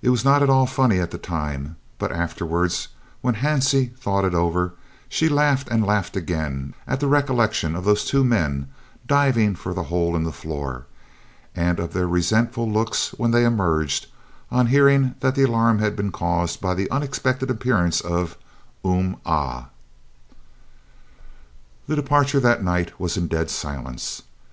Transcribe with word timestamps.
It 0.00 0.10
was 0.10 0.24
not 0.24 0.44
at 0.44 0.48
all 0.48 0.64
funny 0.66 1.00
at 1.00 1.10
the 1.10 1.18
time, 1.18 1.74
but 1.98 2.12
afterwards, 2.12 2.86
when 3.20 3.34
Hansie 3.34 3.92
thought 3.98 4.24
it 4.24 4.32
over, 4.32 4.74
she 5.08 5.28
laughed 5.28 5.66
and 5.72 5.84
laughed 5.84 6.14
again 6.16 6.72
at 6.86 7.00
the 7.00 7.08
recollection 7.08 7.74
of 7.74 7.82
those 7.84 8.04
two 8.04 8.22
men, 8.22 8.68
diving 9.08 9.56
for 9.56 9.74
the 9.74 9.82
hole 9.90 10.14
in 10.14 10.22
the 10.22 10.30
floor, 10.30 10.86
and 11.52 11.80
of 11.80 11.92
their 11.92 12.06
resentful 12.06 12.70
looks 12.70 13.08
when 13.18 13.32
they 13.32 13.44
emerged, 13.44 14.06
on 14.52 14.68
hearing 14.68 15.16
that 15.18 15.34
the 15.34 15.42
alarm 15.42 15.80
had 15.80 15.96
been 15.96 16.12
caused 16.12 16.60
by 16.60 16.72
the 16.72 16.88
unexpected 16.92 17.50
appearance 17.50 18.00
of 18.00 18.36
"Um 18.84 19.16
Ah." 19.26 19.70
The 21.88 21.96
departure 21.96 22.38
that 22.38 22.62
night 22.62 23.00
was 23.00 23.16
in 23.16 23.26
dead 23.26 23.50
silence. 23.50 24.22